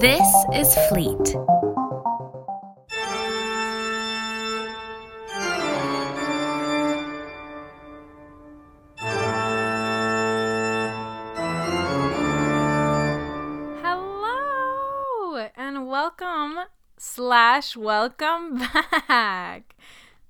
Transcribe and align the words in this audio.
This 0.00 0.26
is 0.54 0.74
Fleet. 0.88 1.36
Hello 13.82 15.48
and 15.56 15.86
welcome 15.86 16.58
slash 16.96 17.76
welcome 17.76 18.58
back. 19.08 19.76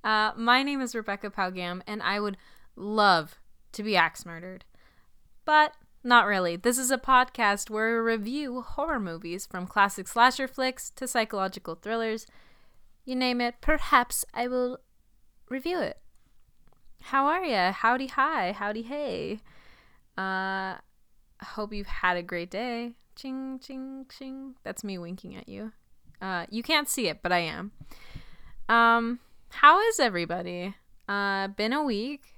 Uh, 0.03 0.31
my 0.35 0.63
name 0.63 0.81
is 0.81 0.93
Rebecca 0.93 1.29
Paugam, 1.29 1.81
and 1.87 2.03
I 2.03 2.19
would 2.19 2.37
love 2.75 3.39
to 3.71 3.83
be 3.83 3.95
axe 3.95 4.25
murdered, 4.25 4.65
but 5.45 5.73
not 6.03 6.25
really. 6.25 6.55
This 6.55 6.77
is 6.77 6.91
a 6.91 6.97
podcast 6.97 7.69
where 7.69 7.95
we 7.95 8.11
review 8.11 8.61
horror 8.61 8.99
movies 8.99 9.45
from 9.45 9.67
classic 9.67 10.07
slasher 10.07 10.47
flicks 10.47 10.89
to 10.91 11.07
psychological 11.07 11.75
thrillers. 11.75 12.27
You 13.05 13.15
name 13.15 13.39
it, 13.39 13.55
perhaps 13.61 14.25
I 14.33 14.47
will 14.47 14.79
review 15.49 15.79
it. 15.79 15.99
How 17.01 17.25
are 17.27 17.43
ya? 17.43 17.71
Howdy 17.71 18.07
hi, 18.07 18.51
howdy 18.51 18.83
hey. 18.83 19.39
Uh, 20.17 20.75
hope 21.41 21.73
you've 21.73 21.87
had 21.87 22.17
a 22.17 22.23
great 22.23 22.51
day. 22.51 22.93
Ching, 23.15 23.59
ching, 23.59 24.05
ching. 24.09 24.55
That's 24.63 24.83
me 24.83 24.97
winking 24.97 25.35
at 25.35 25.47
you. 25.47 25.71
Uh, 26.21 26.45
you 26.49 26.63
can't 26.63 26.89
see 26.89 27.07
it, 27.07 27.21
but 27.21 27.31
I 27.31 27.39
am. 27.39 27.71
Um, 28.69 29.19
how 29.49 29.81
is 29.87 29.99
everybody? 29.99 30.75
Uh, 31.07 31.49
been 31.49 31.73
a 31.73 31.83
week 31.83 32.32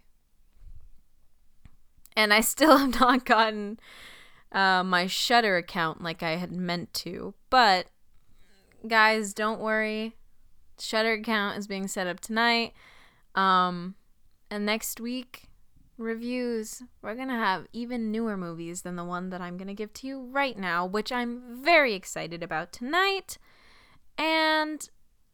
and 2.16 2.34
I 2.34 2.42
still 2.42 2.78
have 2.80 3.00
not 3.00 3.26
gotten 3.26 3.80
uh, 4.52 4.84
my 4.84 5.08
Shudder 5.08 5.58
account 5.58 6.02
like 6.02 6.24
I 6.24 6.38
had 6.38 6.52
meant 6.52 6.94
to. 6.96 7.34
But 7.50 7.88
guys, 8.88 9.34
don't 9.34 9.60
worry. 9.60 10.16
Shudder 10.80 11.14
account 11.14 11.58
is 11.58 11.68
being 11.68 11.88
set 11.88 12.08
up 12.08 12.20
tonight. 12.20 12.74
Um, 13.34 13.96
and 14.50 14.66
next 14.66 15.00
week, 15.00 15.50
reviews. 15.98 16.84
We're 17.02 17.16
gonna 17.16 17.34
have 17.34 17.68
even 17.74 18.12
newer 18.12 18.38
movies 18.38 18.82
than 18.82 18.96
the 18.96 19.04
one 19.04 19.30
that 19.30 19.42
I'm 19.42 19.58
gonna 19.58 19.74
give 19.74 19.94
to 19.94 20.08
you 20.08 20.22
right 20.32 20.58
now, 20.58 20.86
which 20.86 21.12
I'm 21.12 21.64
very 21.64 21.94
excited 21.94 22.44
about 22.44 22.72
tonight. 22.72 23.38
And 24.18 24.88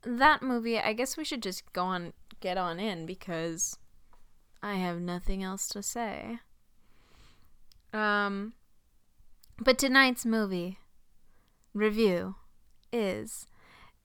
that 0.04 0.42
movie, 0.42 0.80
I 0.80 0.94
guess 0.94 1.18
we 1.18 1.26
should 1.26 1.44
just 1.44 1.72
go 1.74 1.86
on, 1.86 2.14
get 2.40 2.58
on 2.58 2.80
in 2.80 3.06
because 3.06 3.78
I 4.64 4.76
have 4.76 5.00
nothing 5.00 5.44
else 5.44 5.68
to 5.70 5.84
say. 5.84 6.40
Um, 7.94 8.54
but 9.60 9.78
tonight's 9.78 10.26
movie 10.26 10.80
review 11.74 12.36
is 12.92 13.48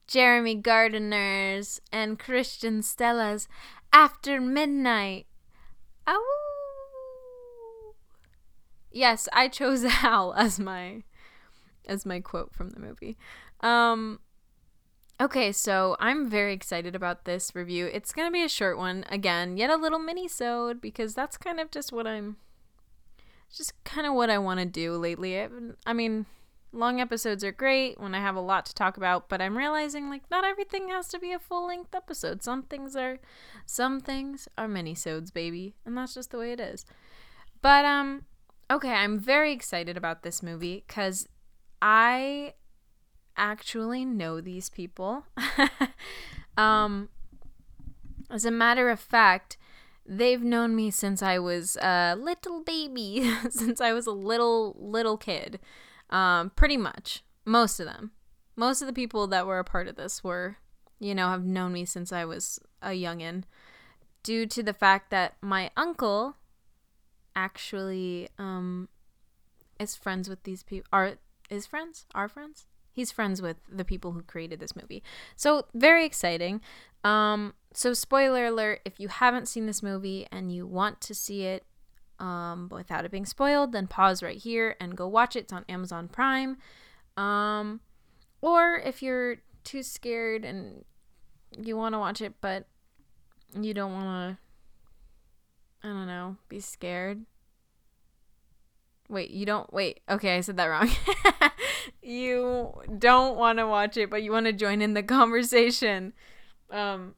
Jeremy 0.07 0.55
Gardner's 0.55 1.81
and 1.93 2.19
Christian 2.19 2.83
Stella's 2.83 3.49
After 3.93 4.41
Midnight. 4.41 5.27
Ow! 6.07 6.23
Yes, 8.93 9.29
I 9.33 9.49
chose 9.49 9.85
Al 10.03 10.33
as 10.35 10.59
my 10.59 11.03
as 11.89 12.05
my 12.05 12.21
quote 12.21 12.53
from 12.53 12.71
the 12.71 12.81
movie. 12.81 13.17
Um 13.61 14.21
Okay, 15.19 15.51
so 15.51 15.97
I'm 15.99 16.29
very 16.29 16.53
excited 16.53 16.95
about 16.95 17.25
this 17.25 17.55
review. 17.55 17.87
It's 17.87 18.13
going 18.13 18.29
to 18.29 18.33
be 18.33 18.45
a 18.45 18.51
short 18.51 18.77
one 18.77 19.03
again, 19.09 19.57
yet 19.57 19.71
a 19.71 19.77
little 19.77 19.99
mini-sode 19.99 20.79
because 20.79 21.15
that's 21.15 21.39
kind 21.39 21.59
of 21.59 21.71
just 21.71 21.91
what 21.91 22.07
I'm 22.07 22.37
just 23.55 23.73
kind 23.85 24.07
of 24.07 24.15
what 24.15 24.31
I 24.31 24.39
want 24.39 24.61
to 24.61 24.67
do 24.67 24.97
lately. 24.97 25.41
I, 25.41 25.49
I 25.87 25.93
mean, 25.93 26.27
long 26.73 27.01
episodes 27.01 27.43
are 27.43 27.53
great 27.53 28.01
when 28.01 28.15
I 28.15 28.21
have 28.21 28.37
a 28.37 28.41
lot 28.41 28.67
to 28.67 28.75
talk 28.75 28.97
about, 28.97 29.29
but 29.29 29.41
I'm 29.41 29.57
realizing 29.57 30.11
like 30.11 30.23
not 30.31 30.45
everything 30.45 30.89
has 30.89 31.09
to 31.09 31.19
be 31.19 31.33
a 31.33 31.39
full-length 31.39 31.95
episode. 31.95 32.43
Some 32.43 32.63
things 32.63 32.95
are 32.95 33.19
some 33.65 34.01
things 34.01 34.49
are 34.57 34.69
mini-sodes, 34.69 35.31
baby, 35.31 35.75
and 35.85 35.97
that's 35.97 36.15
just 36.15 36.31
the 36.31 36.39
way 36.39 36.53
it 36.53 36.61
is. 36.61 36.85
But 37.63 37.85
um 37.85 38.25
okay, 38.71 38.93
I'm 38.93 39.19
very 39.19 39.53
excited 39.53 39.97
about 39.97 40.23
this 40.23 40.43
movie 40.43 40.85
cuz 40.87 41.29
I 41.81 42.55
actually 43.37 44.05
know 44.05 44.41
these 44.41 44.69
people. 44.69 45.25
um 46.57 47.09
as 48.31 48.45
a 48.45 48.51
matter 48.51 48.91
of 48.91 49.01
fact, 49.01 49.57
they've 50.09 50.43
known 50.43 50.75
me 50.75 50.91
since 50.91 51.23
I 51.23 51.39
was 51.39 51.77
a 51.77 52.17
little 52.17 52.63
baby, 52.63 53.31
since 53.51 53.81
I 53.81 53.93
was 53.93 54.07
a 54.07 54.13
little 54.13 54.77
little 54.79 55.17
kid. 55.17 55.59
Um, 56.11 56.51
pretty 56.51 56.77
much. 56.77 57.25
Most 57.45 57.79
of 57.81 57.87
them, 57.87 58.13
most 58.57 58.81
of 58.81 58.87
the 58.87 58.93
people 58.93 59.27
that 59.29 59.47
were 59.47 59.59
a 59.59 59.65
part 59.65 59.87
of 59.89 59.97
this 59.97 60.25
were, 60.25 60.57
you 60.99 61.15
know, 61.15 61.29
have 61.29 61.45
known 61.45 61.73
me 61.73 61.85
since 61.85 62.13
I 62.13 62.25
was 62.25 62.59
a 62.83 62.91
youngin. 62.91 63.45
Due 64.23 64.47
to 64.47 64.63
the 64.63 64.73
fact 64.73 65.11
that 65.11 65.35
my 65.41 65.71
uncle 65.77 66.37
actually 67.37 68.29
um 68.39 68.89
is 69.79 69.95
friends 69.95 70.27
with 70.27 70.43
these 70.45 70.63
people 70.63 70.89
are 70.93 71.15
is 71.51 71.67
friends? 71.67 72.07
Are 72.15 72.29
friends? 72.29 72.67
He's 72.93 73.13
friends 73.13 73.43
with 73.43 73.59
the 73.71 73.85
people 73.85 74.13
who 74.13 74.23
created 74.23 74.59
this 74.59 74.75
movie. 74.75 75.03
So 75.37 75.67
very 75.75 76.05
exciting. 76.05 76.61
Um 77.05 77.55
so, 77.77 77.93
spoiler 77.93 78.47
alert 78.47 78.81
if 78.87 78.99
you 78.99 79.09
haven't 79.09 79.49
seen 79.49 79.67
this 79.67 79.83
movie 79.83 80.27
and 80.33 80.51
you 80.51 80.67
want 80.67 80.99
to 81.03 81.15
see 81.15 81.43
it 81.43 81.63
um, 82.19 82.71
without 82.73 83.05
it 83.05 83.11
being 83.11 83.27
spoiled, 83.27 83.73
then 83.73 83.87
pause 83.87 84.23
right 84.23 84.39
here 84.39 84.77
and 84.81 84.97
go 84.97 85.07
watch 85.07 85.37
it. 85.37 85.41
It's 85.41 85.53
on 85.53 85.67
Amazon 85.69 86.09
Prime. 86.09 86.57
Um, 87.19 87.81
or 88.41 88.77
if 88.77 89.03
you're 89.03 89.37
too 89.63 89.83
scared 89.83 90.43
and 90.43 90.87
you 91.59 91.77
want 91.77 91.95
to 91.95 91.99
watch 91.99 92.23
it, 92.23 92.37
but 92.41 92.65
you 93.61 93.75
don't 93.75 93.93
want 93.93 94.39
to, 95.83 95.87
I 95.87 95.93
don't 95.93 96.07
know, 96.07 96.39
be 96.49 96.61
scared. 96.61 97.27
Wait, 99.11 99.31
you 99.31 99.45
don't, 99.45 99.71
wait, 99.71 100.01
okay, 100.09 100.39
I 100.39 100.41
said 100.41 100.57
that 100.57 100.65
wrong. 100.65 100.91
you 102.03 102.73
don't 102.99 103.37
want 103.37 103.59
to 103.59 103.67
watch 103.67 103.99
it, 103.99 104.09
but 104.09 104.23
you 104.23 104.33
want 104.33 104.47
to 104.47 104.55
join 104.55 104.81
in 104.81 104.95
the 104.95 105.03
conversation. 105.03 106.15
Um, 106.71 107.15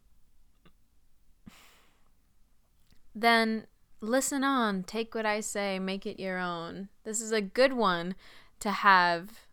then 3.23 3.67
listen 4.01 4.45
on, 4.45 4.83
take 4.85 5.15
what 5.15 5.27
I 5.27 5.41
say, 5.41 5.79
make 5.79 6.07
it 6.07 6.21
your 6.21 6.39
own. 6.39 6.89
This 7.05 7.21
is 7.21 7.33
a 7.33 7.41
good 7.41 7.73
one 7.73 8.15
to 8.61 8.71
have 8.71 9.47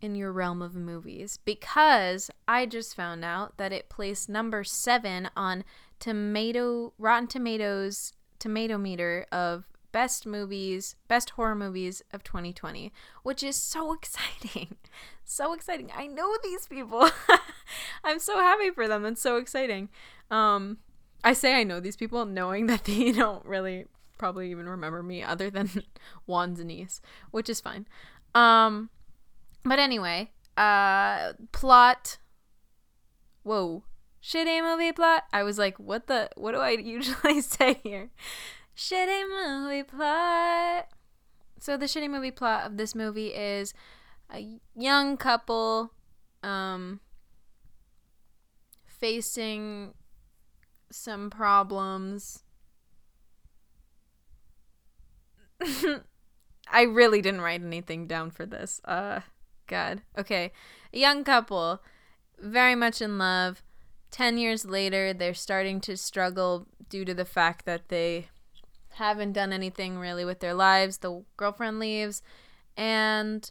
in 0.00 0.14
your 0.14 0.32
realm 0.32 0.62
of 0.62 0.74
movies 0.74 1.38
because 1.44 2.30
I 2.46 2.66
just 2.66 2.94
found 2.94 3.24
out 3.24 3.56
that 3.56 3.72
it 3.72 3.88
placed 3.88 4.28
number 4.28 4.62
7 4.62 5.30
on 5.36 5.64
tomato 5.98 6.92
Rotten 6.98 7.26
Tomatoes 7.26 8.12
tomato 8.38 8.76
meter 8.76 9.26
of 9.32 9.64
best 9.92 10.26
movies, 10.26 10.94
best 11.08 11.30
horror 11.30 11.54
movies 11.54 12.02
of 12.12 12.22
2020, 12.22 12.92
which 13.22 13.42
is 13.42 13.56
so 13.56 13.92
exciting. 13.94 14.76
So 15.24 15.54
exciting. 15.54 15.90
I 15.96 16.06
know 16.06 16.36
these 16.42 16.66
people. 16.66 17.08
I'm 18.04 18.18
so 18.18 18.38
happy 18.38 18.70
for 18.70 18.86
them. 18.86 19.06
It's 19.06 19.22
so 19.22 19.36
exciting. 19.36 19.88
Um 20.30 20.78
I 21.26 21.32
say 21.32 21.54
I 21.56 21.64
know 21.64 21.80
these 21.80 21.96
people 21.96 22.24
knowing 22.24 22.66
that 22.66 22.84
they 22.84 23.10
don't 23.22 23.44
really 23.44 23.86
probably 24.16 24.48
even 24.52 24.68
remember 24.68 25.02
me 25.02 25.24
other 25.24 25.50
than 25.50 25.82
Juan's 26.26 26.64
niece, 26.64 27.00
which 27.32 27.50
is 27.50 27.60
fine. 27.60 27.88
Um 28.32 28.90
but 29.64 29.80
anyway, 29.80 30.30
uh 30.56 31.32
plot 31.50 32.18
Whoa. 33.42 33.82
Shitty 34.22 34.62
movie 34.62 34.92
plot. 34.92 35.24
I 35.32 35.42
was 35.42 35.58
like, 35.58 35.78
what 35.78 36.06
the 36.06 36.30
what 36.36 36.52
do 36.52 36.58
I 36.58 36.70
usually 36.96 37.40
say 37.40 37.80
here? 37.82 38.10
Shitty 38.76 39.24
movie 39.28 39.82
plot. 39.82 40.86
So 41.58 41.76
the 41.76 41.86
shitty 41.86 42.08
movie 42.08 42.30
plot 42.30 42.66
of 42.66 42.76
this 42.76 42.94
movie 42.94 43.34
is 43.34 43.74
a 44.32 44.46
young 44.76 45.16
couple 45.16 45.92
um 46.44 47.00
facing 48.86 49.94
some 50.90 51.30
problems. 51.30 52.42
I 56.68 56.82
really 56.82 57.22
didn't 57.22 57.40
write 57.40 57.62
anything 57.62 58.06
down 58.06 58.30
for 58.30 58.46
this. 58.46 58.80
Uh 58.84 59.20
god. 59.66 60.02
Okay. 60.16 60.52
A 60.92 60.98
young 60.98 61.24
couple 61.24 61.80
very 62.38 62.74
much 62.74 63.00
in 63.00 63.18
love. 63.18 63.62
10 64.10 64.38
years 64.38 64.64
later, 64.64 65.12
they're 65.12 65.34
starting 65.34 65.80
to 65.82 65.96
struggle 65.96 66.66
due 66.88 67.04
to 67.04 67.14
the 67.14 67.24
fact 67.24 67.66
that 67.66 67.88
they 67.88 68.28
haven't 68.90 69.32
done 69.32 69.52
anything 69.52 69.98
really 69.98 70.24
with 70.24 70.40
their 70.40 70.54
lives. 70.54 70.98
The 70.98 71.22
girlfriend 71.36 71.78
leaves 71.78 72.22
and 72.76 73.50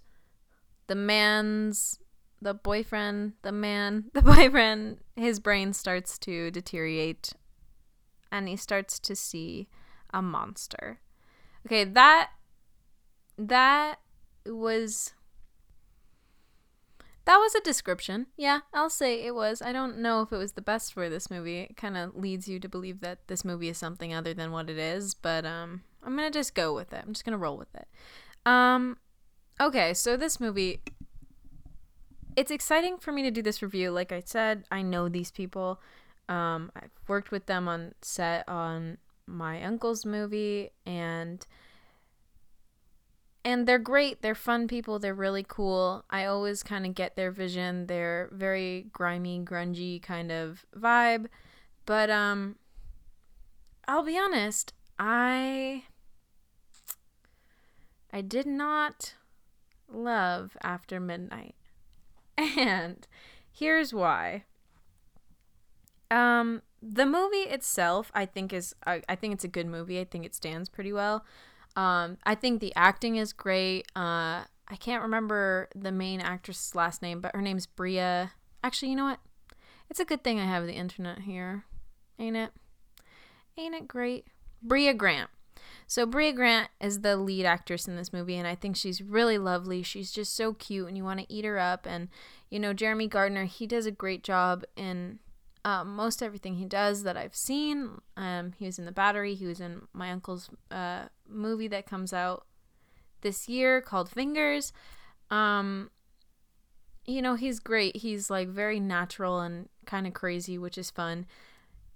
the 0.87 0.95
man's 0.95 1.99
the 2.41 2.53
boyfriend, 2.53 3.33
the 3.41 3.51
man, 3.51 4.05
the 4.13 4.21
boyfriend, 4.21 4.97
his 5.15 5.39
brain 5.39 5.73
starts 5.73 6.17
to 6.19 6.51
deteriorate 6.51 7.33
and 8.31 8.47
he 8.47 8.55
starts 8.55 8.99
to 8.99 9.15
see 9.15 9.67
a 10.13 10.21
monster. 10.21 10.99
Okay, 11.65 11.83
that 11.83 12.31
that 13.37 13.95
was 14.45 15.13
that 17.25 17.37
was 17.37 17.55
a 17.55 17.61
description. 17.61 18.27
Yeah, 18.37 18.59
I'll 18.73 18.89
say 18.89 19.25
it 19.25 19.33
was. 19.33 19.61
I 19.61 19.71
don't 19.71 19.97
know 19.97 20.21
if 20.21 20.31
it 20.31 20.37
was 20.37 20.53
the 20.53 20.61
best 20.61 20.93
for 20.93 21.09
this 21.09 21.31
movie. 21.31 21.59
It 21.59 21.75
kind 21.75 21.97
of 21.97 22.15
leads 22.15 22.47
you 22.47 22.59
to 22.59 22.69
believe 22.69 22.99
that 23.01 23.27
this 23.27 23.43
movie 23.43 23.69
is 23.69 23.79
something 23.79 24.13
other 24.13 24.33
than 24.33 24.51
what 24.51 24.69
it 24.69 24.77
is, 24.77 25.13
but 25.13 25.45
um 25.45 25.81
I'm 26.03 26.15
going 26.15 26.31
to 26.31 26.39
just 26.39 26.53
go 26.53 26.73
with 26.73 26.93
it. 26.93 27.03
I'm 27.05 27.13
just 27.13 27.25
going 27.25 27.31
to 27.31 27.37
roll 27.37 27.57
with 27.57 27.73
it. 27.73 27.87
Um 28.45 28.97
okay, 29.59 29.93
so 29.93 30.15
this 30.15 30.39
movie 30.39 30.81
it's 32.35 32.51
exciting 32.51 32.97
for 32.97 33.11
me 33.11 33.23
to 33.23 33.31
do 33.31 33.41
this 33.41 33.61
review. 33.61 33.91
Like 33.91 34.11
I 34.11 34.21
said, 34.25 34.65
I 34.71 34.81
know 34.81 35.09
these 35.09 35.31
people. 35.31 35.79
Um 36.27 36.71
I've 36.75 36.91
worked 37.07 37.31
with 37.31 37.45
them 37.45 37.67
on 37.67 37.93
set 38.01 38.47
on 38.47 38.97
my 39.27 39.63
uncle's 39.63 40.05
movie 40.05 40.71
and 40.85 41.45
and 43.43 43.67
they're 43.67 43.77
great. 43.77 44.23
They're 44.23 44.33
fun 44.33 44.67
people. 44.67 44.97
They're 44.97 45.13
really 45.13 45.45
cool. 45.47 46.03
I 46.09 46.25
always 46.25 46.63
kind 46.63 46.85
of 46.85 46.95
get 46.95 47.15
their 47.15 47.29
vision. 47.29 47.85
They're 47.85 48.29
very 48.31 48.87
grimy, 48.91 49.39
grungy 49.45 50.01
kind 50.01 50.31
of 50.31 50.65
vibe. 50.75 51.27
But 51.85 52.09
um 52.09 52.55
I'll 53.87 54.03
be 54.03 54.17
honest, 54.17 54.73
I 54.97 55.83
I 58.11 58.21
did 58.21 58.47
not 58.47 59.13
love 59.87 60.57
After 60.63 60.99
Midnight. 60.99 61.55
And 62.57 63.07
here's 63.51 63.93
why. 63.93 64.43
Um 66.11 66.61
the 66.81 67.05
movie 67.05 67.49
itself 67.49 68.11
I 68.13 68.25
think 68.25 68.53
is 68.53 68.75
I, 68.85 69.01
I 69.09 69.15
think 69.15 69.33
it's 69.33 69.43
a 69.43 69.49
good 69.49 69.67
movie. 69.67 69.99
I 69.99 70.03
think 70.03 70.25
it 70.25 70.35
stands 70.35 70.69
pretty 70.69 70.93
well. 70.93 71.25
Um, 71.75 72.17
I 72.25 72.35
think 72.35 72.61
the 72.61 72.73
acting 72.75 73.17
is 73.17 73.33
great. 73.33 73.87
Uh, 73.95 74.43
I 74.67 74.75
can't 74.79 75.03
remember 75.03 75.69
the 75.75 75.91
main 75.91 76.21
actress's 76.21 76.73
last 76.73 77.01
name, 77.01 77.19
but 77.19 77.35
her 77.35 77.41
name's 77.41 77.65
Brea. 77.65 78.29
Actually, 78.63 78.89
you 78.89 78.95
know 78.95 79.05
what? 79.05 79.19
It's 79.89 79.99
a 79.99 80.05
good 80.05 80.23
thing 80.23 80.39
I 80.39 80.45
have 80.45 80.65
the 80.65 80.73
internet 80.73 81.19
here, 81.19 81.65
ain't 82.17 82.37
it? 82.37 82.51
Ain't 83.57 83.75
it 83.75 83.87
great? 83.87 84.27
Brea 84.61 84.93
Grant. 84.93 85.29
So 85.87 86.05
Brea 86.05 86.31
Grant 86.31 86.69
is 86.81 87.01
the 87.01 87.15
lead 87.15 87.45
actress 87.45 87.87
in 87.87 87.95
this 87.95 88.11
movie, 88.11 88.35
and 88.35 88.47
I 88.47 88.55
think 88.55 88.75
she's 88.75 89.01
really 89.01 89.37
lovely. 89.37 89.83
She's 89.83 90.11
just 90.11 90.35
so 90.35 90.53
cute, 90.53 90.87
and 90.87 90.97
you 90.97 91.03
want 91.03 91.19
to 91.19 91.31
eat 91.31 91.45
her 91.45 91.59
up. 91.59 91.85
And 91.87 92.09
you 92.49 92.59
know, 92.59 92.73
Jeremy 92.73 93.07
Gardner, 93.07 93.45
he 93.45 93.67
does 93.67 93.85
a 93.85 93.91
great 93.91 94.23
job 94.23 94.63
in 94.75 95.19
um, 95.63 95.95
most 95.95 96.21
everything 96.21 96.55
he 96.55 96.65
does 96.65 97.03
that 97.03 97.17
I've 97.17 97.35
seen. 97.35 98.01
Um, 98.15 98.53
he 98.57 98.65
was 98.65 98.79
in 98.79 98.85
The 98.85 98.91
Battery. 98.91 99.35
He 99.35 99.45
was 99.45 99.59
in 99.59 99.81
my 99.93 100.11
uncle's 100.11 100.49
uh, 100.71 101.05
movie 101.27 101.67
that 101.67 101.87
comes 101.87 102.13
out 102.13 102.45
this 103.21 103.49
year 103.49 103.81
called 103.81 104.09
Fingers. 104.09 104.71
Um, 105.31 105.89
you 107.05 107.21
know, 107.21 107.35
he's 107.35 107.59
great. 107.59 107.97
He's 107.97 108.29
like 108.29 108.47
very 108.47 108.79
natural 108.79 109.39
and 109.39 109.69
kind 109.85 110.07
of 110.07 110.13
crazy, 110.13 110.57
which 110.57 110.77
is 110.77 110.91
fun. 110.91 111.25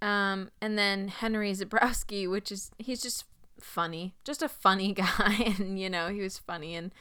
Um, 0.02 0.50
and 0.60 0.78
then 0.78 1.08
Henry 1.08 1.52
Zebrowski, 1.52 2.28
which 2.28 2.50
is 2.50 2.70
he's 2.78 3.02
just 3.02 3.24
funny, 3.60 4.14
just 4.24 4.42
a 4.42 4.48
funny 4.48 4.92
guy, 4.94 5.54
and 5.58 5.78
you 5.78 5.90
know 5.90 6.08
he 6.08 6.20
was 6.20 6.38
funny 6.38 6.74
and 6.74 6.92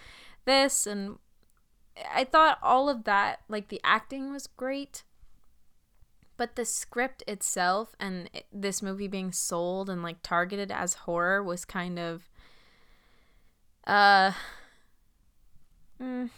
this, 0.45 0.88
and 0.88 1.17
I 2.13 2.23
thought 2.23 2.59
all 2.63 2.89
of 2.89 3.03
that, 3.03 3.41
like 3.47 3.67
the 3.69 3.81
acting 3.83 4.31
was 4.31 4.47
great 4.47 5.03
but 6.39 6.56
the 6.56 6.63
script 6.63 7.21
itself 7.27 7.94
and 8.00 8.29
this 8.50 8.81
movie 8.81 9.09
being 9.09 9.29
sold 9.29 9.89
and 9.89 10.01
like 10.01 10.15
targeted 10.23 10.71
as 10.71 10.94
horror 10.94 11.44
was 11.44 11.65
kind 11.65 12.00
of 12.00 12.29
uh 13.85 14.31
mm, 16.01 16.29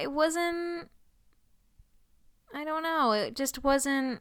it 0.00 0.10
wasn't 0.10 0.90
I 2.52 2.64
don't 2.64 2.82
know 2.82 3.12
it 3.12 3.36
just 3.36 3.62
wasn't 3.62 4.20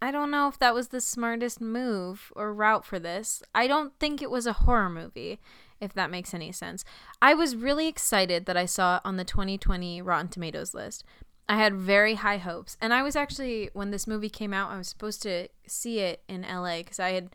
I 0.00 0.10
don't 0.10 0.30
know 0.30 0.48
if 0.48 0.58
that 0.58 0.74
was 0.74 0.88
the 0.88 1.00
smartest 1.00 1.60
move 1.60 2.32
or 2.36 2.52
route 2.52 2.84
for 2.84 2.98
this. 2.98 3.42
I 3.54 3.66
don't 3.66 3.92
think 3.98 4.22
it 4.22 4.30
was 4.30 4.46
a 4.46 4.52
horror 4.52 4.88
movie, 4.88 5.40
if 5.80 5.92
that 5.94 6.10
makes 6.10 6.32
any 6.32 6.52
sense. 6.52 6.84
I 7.20 7.34
was 7.34 7.56
really 7.56 7.88
excited 7.88 8.46
that 8.46 8.56
I 8.56 8.66
saw 8.66 8.96
it 8.96 9.02
on 9.04 9.16
the 9.16 9.24
2020 9.24 10.00
Rotten 10.02 10.28
Tomatoes 10.28 10.72
list 10.72 11.04
I 11.48 11.56
had 11.56 11.74
very 11.74 12.14
high 12.14 12.36
hopes. 12.36 12.76
And 12.80 12.92
I 12.92 13.02
was 13.02 13.16
actually, 13.16 13.70
when 13.72 13.90
this 13.90 14.06
movie 14.06 14.28
came 14.28 14.52
out, 14.52 14.70
I 14.70 14.76
was 14.76 14.88
supposed 14.88 15.22
to 15.22 15.48
see 15.66 16.00
it 16.00 16.22
in 16.28 16.42
LA 16.42 16.78
because 16.78 17.00
I 17.00 17.10
had 17.10 17.30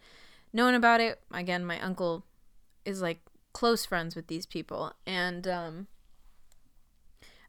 known 0.54 0.76
about 0.76 1.02
it. 1.02 1.20
Again, 1.32 1.66
my 1.66 1.80
uncle 1.80 2.24
is 2.86 3.02
like 3.02 3.22
close 3.54 3.86
friends 3.86 4.16
with 4.16 4.28
these 4.28 4.46
people. 4.46 4.94
And 5.08 5.48
um, 5.48 5.88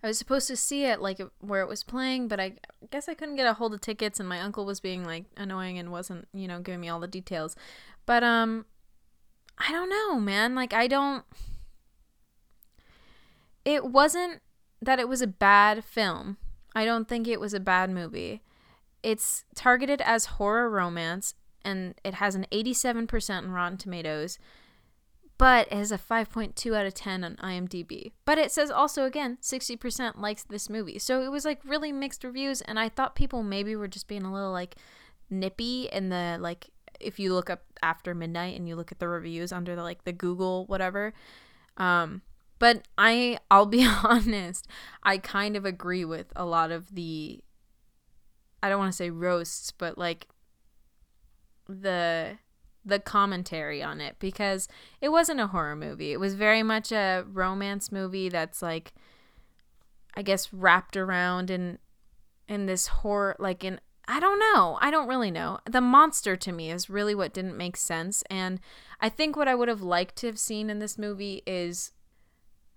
I 0.05 0.09
was 0.09 0.19
supposed 0.19 0.47
to 0.49 0.56
see 0.56 0.85
it 0.85 1.01
like 1.01 1.21
where 1.41 1.62
it 1.62 1.69
was 1.69 1.83
playing, 1.83 2.29
but 2.29 2.39
I 2.39 2.53
guess 2.91 3.09
I 3.09 3.15
couldn't 3.15 3.37
get 3.37 3.47
a 3.47 3.55
hold 3.55 3.75
of 3.75 3.81
tickets. 3.81 4.21
And 4.21 4.29
my 4.29 4.41
uncle 4.41 4.65
was 4.67 4.79
being 4.79 5.05
like 5.05 5.25
annoying 5.37 5.79
and 5.79 5.91
wasn't, 5.91 6.29
you 6.33 6.47
know, 6.47 6.61
giving 6.61 6.81
me 6.81 6.89
all 6.89 7.01
the 7.01 7.09
details. 7.09 7.56
But 8.06 8.23
um, 8.23 8.67
I 9.59 9.73
don't 9.73 9.89
know, 9.89 10.21
man. 10.21 10.55
Like, 10.55 10.73
I 10.73 10.87
don't. 10.87 11.25
It 13.65 13.87
wasn't 13.87 14.43
that 14.83 15.01
it 15.01 15.09
was 15.09 15.23
a 15.23 15.27
bad 15.27 15.83
film 15.83 16.37
I 16.75 16.85
don't 16.85 17.09
think 17.09 17.29
it 17.29 17.41
was 17.41 17.55
a 17.55 17.61
bad 17.61 17.91
movie. 17.91 18.43
It's 19.03 19.45
targeted 19.55 20.01
as 20.01 20.25
horror 20.25 20.69
romance 20.69 21.35
and 21.65 21.95
it 22.05 22.15
has 22.15 22.35
an 22.35 22.47
87% 22.53 23.45
in 23.45 23.53
Rotten 23.53 23.79
Tomatoes, 23.79 24.39
but 25.44 25.67
it 25.70 25.75
has 25.75 25.93
a 25.93 25.99
5.2 25.99 26.75
out 26.75 26.87
of 26.87 26.94
10 26.94 27.23
on 27.23 27.37
IMDb. 27.37 28.12
But 28.25 28.38
it 28.38 28.50
says 28.50 28.70
also 28.70 29.05
again 29.05 29.37
60% 29.43 30.19
likes 30.19 30.43
this 30.43 30.70
movie. 30.70 30.99
So 30.99 31.20
it 31.20 31.31
was 31.31 31.44
like 31.44 31.61
really 31.67 31.93
mixed 31.93 32.25
reviews 32.25 32.62
and 32.62 32.81
I 32.81 32.88
thought 32.88 33.14
people 33.14 33.43
maybe 33.43 33.76
were 33.76 33.87
just 33.87 34.08
being 34.08 34.23
a 34.23 34.32
little 34.32 34.52
like 34.52 34.76
nippy 35.29 35.87
in 35.93 36.08
the 36.08 36.38
like 36.41 36.70
if 36.99 37.19
you 37.19 37.35
look 37.35 37.50
up 37.50 37.62
after 37.82 38.14
midnight 38.14 38.56
and 38.56 38.67
you 38.67 38.75
look 38.75 38.91
at 38.91 39.00
the 39.00 39.06
reviews 39.06 39.52
under 39.52 39.76
the 39.76 39.82
like 39.82 40.05
the 40.05 40.14
Google 40.14 40.64
whatever 40.64 41.12
um 41.76 42.23
but 42.58 42.88
I 42.96 43.37
I'll 43.50 43.67
be 43.67 43.87
honest, 44.02 44.67
I 45.02 45.19
kind 45.19 45.56
of 45.56 45.67
agree 45.67 46.06
with 46.06 46.32
a 46.35 46.46
lot 46.46 46.70
of 46.70 46.94
the 46.94 47.44
I 48.62 48.70
don't 48.70 48.79
want 48.79 48.93
to 48.93 48.96
say 48.96 49.11
roasts, 49.11 49.73
but 49.73 49.99
like 49.99 50.26
the 51.69 52.38
the 52.84 52.98
commentary 52.98 53.82
on 53.82 54.00
it 54.00 54.16
because 54.19 54.69
it 55.00 55.08
wasn't 55.08 55.40
a 55.40 55.48
horror 55.48 55.76
movie. 55.76 56.12
It 56.12 56.20
was 56.20 56.34
very 56.34 56.62
much 56.62 56.92
a 56.92 57.25
romance 57.31 57.90
movie 57.90 58.28
that's 58.28 58.60
like 58.62 58.92
I 60.17 60.22
guess 60.22 60.53
wrapped 60.53 60.96
around 60.96 61.50
in 61.50 61.79
in 62.48 62.67
this 62.67 62.88
horror 62.88 63.36
like 63.38 63.64
in 63.64 63.81
I 64.06 64.20
don't 64.20 64.38
know. 64.38 64.76
I 64.82 64.91
don't 64.91 65.08
really 65.08 65.31
know. 65.31 65.60
The 65.64 65.81
monster 65.81 66.36
to 66.36 66.53
me 66.53 66.70
is 66.70 66.91
really 66.91 67.14
what 67.14 67.32
didn't 67.32 67.56
make 67.56 67.76
sense 67.76 68.22
and 68.29 68.60
I 69.00 69.08
think 69.08 69.36
what 69.36 69.48
I 69.48 69.55
would 69.55 69.69
have 69.69 69.82
liked 69.82 70.17
to 70.17 70.26
have 70.26 70.38
seen 70.38 70.70
in 70.70 70.79
this 70.79 70.98
movie 70.98 71.43
is 71.46 71.93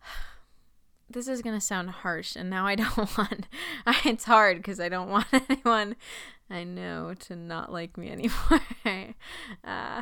this 1.09 1.27
is 1.27 1.41
gonna 1.41 1.61
sound 1.61 1.89
harsh, 1.89 2.35
and 2.35 2.49
now 2.49 2.65
I 2.65 2.75
don't 2.75 2.97
want. 3.17 3.47
it's 4.05 4.25
hard 4.25 4.57
because 4.57 4.79
I 4.79 4.89
don't 4.89 5.09
want 5.09 5.27
anyone 5.49 5.95
I 6.49 6.63
know 6.63 7.13
to 7.13 7.35
not 7.35 7.71
like 7.71 7.97
me 7.97 8.09
anymore. 8.11 9.15
uh, 9.63 10.01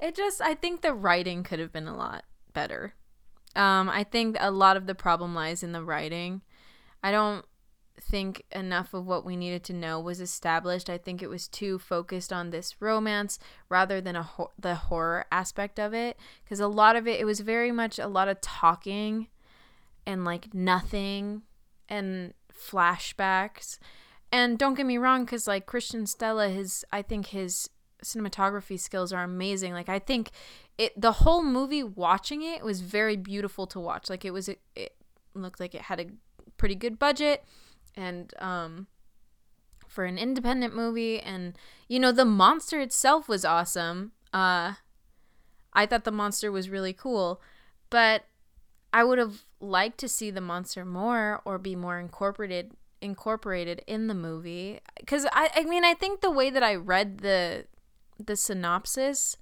it 0.00 0.14
just, 0.14 0.40
I 0.40 0.54
think 0.54 0.82
the 0.82 0.94
writing 0.94 1.42
could 1.42 1.58
have 1.58 1.72
been 1.72 1.88
a 1.88 1.96
lot 1.96 2.24
better. 2.52 2.94
Um, 3.54 3.88
I 3.88 4.04
think 4.04 4.36
a 4.38 4.50
lot 4.50 4.76
of 4.76 4.86
the 4.86 4.94
problem 4.94 5.34
lies 5.34 5.62
in 5.62 5.72
the 5.72 5.82
writing. 5.82 6.42
I 7.02 7.10
don't 7.10 7.44
think 8.00 8.44
enough 8.52 8.92
of 8.92 9.06
what 9.06 9.24
we 9.24 9.36
needed 9.36 9.64
to 9.64 9.72
know 9.72 9.98
was 9.98 10.20
established. 10.20 10.90
I 10.90 10.98
think 10.98 11.22
it 11.22 11.28
was 11.28 11.48
too 11.48 11.78
focused 11.78 12.32
on 12.32 12.50
this 12.50 12.74
romance 12.80 13.38
rather 13.68 14.00
than 14.00 14.16
a 14.16 14.22
ho- 14.22 14.52
the 14.58 14.74
horror 14.74 15.24
aspect 15.32 15.78
of 15.80 15.94
it 15.94 16.18
because 16.44 16.60
a 16.60 16.68
lot 16.68 16.96
of 16.96 17.06
it 17.06 17.20
it 17.20 17.24
was 17.24 17.40
very 17.40 17.72
much 17.72 17.98
a 17.98 18.06
lot 18.06 18.28
of 18.28 18.40
talking 18.40 19.28
and 20.06 20.24
like 20.24 20.52
nothing 20.52 21.42
and 21.88 22.34
flashbacks. 22.52 23.78
And 24.36 24.58
don't 24.58 24.74
get 24.74 24.84
me 24.84 24.98
wrong, 24.98 25.24
because 25.24 25.46
like 25.46 25.64
Christian 25.64 26.04
Stella, 26.04 26.50
his 26.50 26.84
I 26.92 27.00
think 27.00 27.28
his 27.28 27.70
cinematography 28.04 28.78
skills 28.78 29.10
are 29.10 29.24
amazing. 29.24 29.72
Like 29.72 29.88
I 29.88 29.98
think 29.98 30.30
it 30.76 30.92
the 31.00 31.12
whole 31.12 31.42
movie 31.42 31.82
watching 31.82 32.42
it 32.42 32.62
was 32.62 32.82
very 32.82 33.16
beautiful 33.16 33.66
to 33.68 33.80
watch. 33.80 34.10
Like 34.10 34.26
it 34.26 34.32
was 34.32 34.50
it, 34.50 34.60
it 34.74 34.94
looked 35.32 35.58
like 35.58 35.74
it 35.74 35.80
had 35.80 36.00
a 36.00 36.06
pretty 36.58 36.74
good 36.74 36.98
budget 36.98 37.46
and 37.94 38.34
um 38.38 38.88
for 39.88 40.04
an 40.04 40.18
independent 40.18 40.76
movie 40.76 41.18
and 41.18 41.56
you 41.88 41.98
know 41.98 42.12
the 42.12 42.26
monster 42.26 42.78
itself 42.78 43.30
was 43.30 43.42
awesome. 43.42 44.12
Uh 44.34 44.74
I 45.72 45.86
thought 45.86 46.04
the 46.04 46.12
monster 46.12 46.52
was 46.52 46.68
really 46.68 46.92
cool, 46.92 47.40
but 47.88 48.24
I 48.92 49.02
would 49.02 49.18
have 49.18 49.46
liked 49.60 49.96
to 50.00 50.08
see 50.08 50.30
the 50.30 50.42
monster 50.42 50.84
more 50.84 51.40
or 51.46 51.56
be 51.56 51.74
more 51.74 51.98
incorporated 51.98 52.72
incorporated 53.00 53.82
in 53.86 54.06
the 54.06 54.14
movie 54.14 54.80
because 54.98 55.26
I, 55.32 55.50
I 55.54 55.64
mean 55.64 55.84
I 55.84 55.94
think 55.94 56.20
the 56.20 56.30
way 56.30 56.50
that 56.50 56.62
I 56.62 56.74
read 56.74 57.18
the 57.18 57.66
the 58.18 58.36
synopsis 58.36 59.36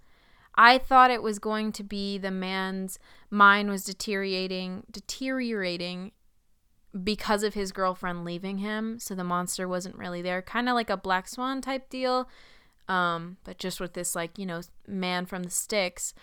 I 0.56 0.78
thought 0.78 1.10
it 1.10 1.22
was 1.22 1.38
going 1.38 1.72
to 1.72 1.82
be 1.82 2.18
the 2.18 2.30
man's 2.30 2.98
mind 3.30 3.70
was 3.70 3.84
deteriorating, 3.84 4.84
deteriorating 4.90 6.12
because 7.02 7.42
of 7.42 7.54
his 7.54 7.72
girlfriend 7.72 8.24
leaving 8.24 8.58
him. 8.58 9.00
So 9.00 9.14
the 9.14 9.24
monster 9.24 9.66
wasn't 9.66 9.98
really 9.98 10.22
there, 10.22 10.42
kind 10.42 10.68
of 10.68 10.74
like 10.74 10.90
a 10.90 10.96
black 10.96 11.28
swan 11.28 11.60
type 11.60 11.90
deal, 11.90 12.28
um, 12.88 13.38
but 13.42 13.58
just 13.58 13.80
with 13.80 13.94
this 13.94 14.14
like 14.14 14.38
you 14.38 14.46
know 14.46 14.60
man 14.86 15.26
from 15.26 15.42
the 15.42 15.50
sticks. 15.50 16.14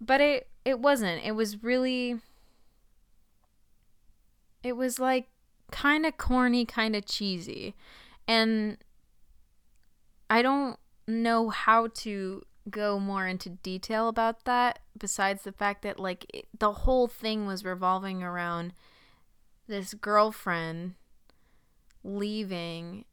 But 0.00 0.20
it 0.20 0.48
it 0.64 0.78
wasn't. 0.78 1.24
It 1.24 1.32
was 1.32 1.62
really. 1.62 2.20
It 4.62 4.76
was 4.76 4.98
like 4.98 5.28
kind 5.70 6.06
of 6.06 6.16
corny, 6.16 6.64
kind 6.64 6.94
of 6.96 7.06
cheesy, 7.06 7.74
and 8.26 8.78
I 10.28 10.42
don't 10.42 10.78
know 11.06 11.50
how 11.50 11.88
to 11.88 12.42
go 12.68 12.98
more 12.98 13.26
into 13.26 13.48
detail 13.48 14.08
about 14.08 14.44
that 14.44 14.80
besides 14.98 15.42
the 15.42 15.52
fact 15.52 15.82
that 15.82 16.00
like 16.00 16.26
it, 16.34 16.46
the 16.58 16.72
whole 16.72 17.06
thing 17.06 17.46
was 17.46 17.64
revolving 17.64 18.22
around 18.22 18.72
this 19.68 19.94
girlfriend 19.94 20.94
leaving. 22.02 23.04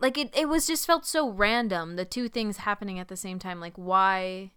Like 0.00 0.16
it, 0.16 0.34
it 0.34 0.48
was 0.48 0.66
just 0.66 0.86
felt 0.86 1.04
so 1.04 1.28
random 1.28 1.96
the 1.96 2.06
two 2.06 2.28
things 2.28 2.58
happening 2.58 2.98
at 2.98 3.08
the 3.08 3.16
same 3.16 3.38
time. 3.38 3.60
Like 3.60 3.76
why 3.76 4.52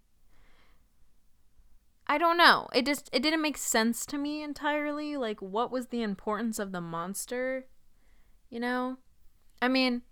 i 2.08 2.18
don't 2.18 2.38
know. 2.38 2.68
It 2.74 2.86
just 2.86 3.10
it 3.12 3.22
didn't 3.22 3.42
make 3.42 3.58
sense 3.58 4.06
to 4.08 4.18
me 4.18 4.42
entirely 4.42 5.18
like 5.18 5.42
what 5.42 5.72
was 5.72 5.88
the 5.88 6.02
importance 6.02 6.60
of 6.60 6.72
the 6.72 6.82
monster 6.82 7.68
you 8.50 8.60
know? 8.60 8.98
I 9.62 9.68
mean 9.68 10.04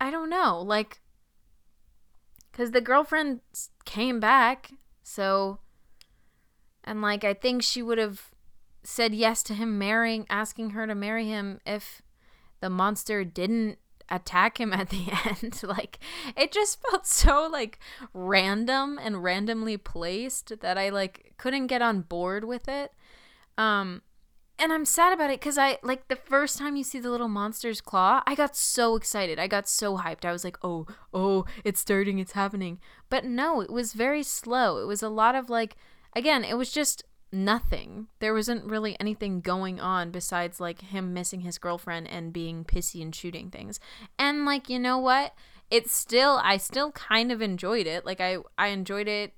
I 0.00 0.10
don't 0.10 0.30
know, 0.30 0.60
like 0.60 1.00
cuz 2.52 2.70
the 2.70 2.80
girlfriend 2.80 3.40
came 3.84 4.18
back, 4.20 4.72
so 5.02 5.60
and 6.84 7.02
like 7.02 7.24
I 7.24 7.34
think 7.34 7.62
she 7.62 7.82
would 7.82 7.98
have 7.98 8.30
said 8.82 9.14
yes 9.14 9.42
to 9.44 9.54
him 9.54 9.78
marrying 9.78 10.26
asking 10.30 10.70
her 10.70 10.86
to 10.86 10.94
marry 10.94 11.26
him 11.26 11.60
if 11.66 12.00
the 12.60 12.70
monster 12.70 13.24
didn't 13.24 13.78
attack 14.10 14.60
him 14.60 14.72
at 14.80 14.90
the 14.90 15.06
end 15.24 15.62
like 15.62 15.98
it 16.36 16.52
just 16.52 16.80
felt 16.82 17.06
so 17.06 17.48
like 17.50 17.78
random 18.12 18.98
and 19.02 19.22
randomly 19.22 19.76
placed 19.76 20.60
that 20.60 20.76
I 20.78 20.88
like 20.88 21.34
couldn't 21.38 21.68
get 21.68 21.82
on 21.82 22.02
board 22.02 22.44
with 22.44 22.68
it 22.68 22.92
um 23.58 24.02
and 24.60 24.72
I'm 24.74 24.84
sad 24.84 25.14
about 25.14 25.30
it 25.30 25.40
because 25.40 25.56
I 25.56 25.78
like 25.82 26.08
the 26.08 26.16
first 26.16 26.58
time 26.58 26.76
you 26.76 26.84
see 26.84 27.00
the 27.00 27.10
little 27.10 27.28
monster's 27.28 27.80
claw, 27.80 28.22
I 28.26 28.34
got 28.34 28.54
so 28.54 28.94
excited. 28.94 29.38
I 29.38 29.46
got 29.46 29.66
so 29.66 29.96
hyped. 29.96 30.26
I 30.26 30.32
was 30.32 30.44
like, 30.44 30.58
oh, 30.62 30.86
oh, 31.14 31.46
it's 31.64 31.80
starting, 31.80 32.18
it's 32.18 32.32
happening. 32.32 32.78
But 33.08 33.24
no, 33.24 33.62
it 33.62 33.70
was 33.70 33.94
very 33.94 34.22
slow. 34.22 34.76
It 34.76 34.84
was 34.84 35.02
a 35.02 35.08
lot 35.08 35.34
of 35.34 35.48
like, 35.48 35.76
again, 36.14 36.44
it 36.44 36.58
was 36.58 36.70
just 36.70 37.04
nothing. 37.32 38.08
There 38.18 38.34
wasn't 38.34 38.64
really 38.64 38.96
anything 38.98 39.40
going 39.40 39.80
on 39.80 40.10
besides 40.10 40.60
like 40.60 40.80
him 40.80 41.12
missing 41.12 41.40
his 41.40 41.58
girlfriend 41.58 42.08
and 42.08 42.32
being 42.32 42.64
pissy 42.64 43.02
and 43.02 43.14
shooting 43.14 43.50
things. 43.50 43.78
And 44.18 44.44
like, 44.44 44.68
you 44.68 44.78
know 44.78 44.98
what? 44.98 45.34
It's 45.70 45.94
still, 45.94 46.40
I 46.42 46.56
still 46.56 46.90
kind 46.92 47.30
of 47.30 47.40
enjoyed 47.40 47.86
it. 47.86 48.04
Like, 48.04 48.20
I, 48.20 48.38
I 48.58 48.68
enjoyed 48.68 49.06
it. 49.06 49.34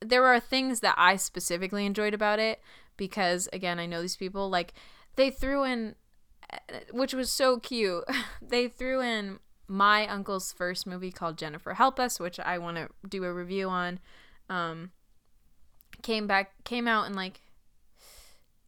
There 0.00 0.26
are 0.26 0.38
things 0.38 0.80
that 0.80 0.94
I 0.96 1.16
specifically 1.16 1.86
enjoyed 1.86 2.14
about 2.14 2.38
it 2.38 2.60
because 2.96 3.48
again, 3.52 3.78
I 3.78 3.86
know 3.86 4.00
these 4.00 4.16
people 4.16 4.50
like 4.50 4.74
they 5.16 5.30
threw 5.30 5.64
in 5.64 5.94
which 6.92 7.14
was 7.14 7.30
so 7.32 7.58
cute. 7.58 8.04
they 8.42 8.68
threw 8.68 9.00
in 9.00 9.38
my 9.66 10.06
uncle's 10.06 10.52
first 10.52 10.86
movie 10.86 11.10
called 11.10 11.38
Jennifer 11.38 11.74
Help 11.74 11.98
Us, 11.98 12.20
which 12.20 12.38
I 12.38 12.58
want 12.58 12.76
to 12.76 12.88
do 13.08 13.24
a 13.24 13.32
review 13.32 13.68
on. 13.68 13.98
Um 14.48 14.90
came 16.04 16.28
back 16.28 16.52
came 16.62 16.86
out 16.86 17.06
in 17.06 17.14
like 17.14 17.40